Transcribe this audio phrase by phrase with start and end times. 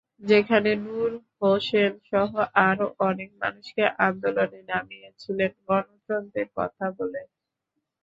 [0.21, 2.31] যেখানে নূর হুসেনসহ
[2.67, 7.21] আরও অনেক মানুষকে আন্দোলনে নামিয়েছিলেন গণতন্ত্রের কথা বলে।